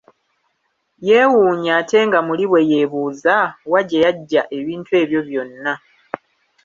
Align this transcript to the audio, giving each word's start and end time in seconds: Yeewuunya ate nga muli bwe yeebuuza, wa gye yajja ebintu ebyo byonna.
Yeewuunya 1.07 1.71
ate 1.81 1.99
nga 2.07 2.19
muli 2.27 2.45
bwe 2.49 2.61
yeebuuza, 2.71 3.35
wa 3.71 3.81
gye 3.89 3.97
yajja 4.05 4.41
ebintu 4.57 4.91
ebyo 5.01 5.19
byonna. 5.27 5.73